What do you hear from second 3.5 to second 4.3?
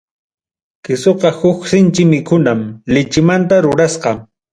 rurasqa.